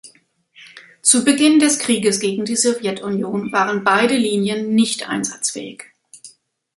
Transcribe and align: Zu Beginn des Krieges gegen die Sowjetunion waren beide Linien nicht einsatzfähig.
Zu 1.03 1.23
Beginn 1.23 1.59
des 1.59 1.77
Krieges 1.77 2.19
gegen 2.19 2.43
die 2.43 2.55
Sowjetunion 2.55 3.51
waren 3.51 3.83
beide 3.83 4.17
Linien 4.17 4.73
nicht 4.73 5.07
einsatzfähig. 5.07 5.83